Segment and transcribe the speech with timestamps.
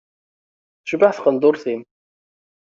[0.81, 1.81] Tecbeḥ tqenduṛṭ-im.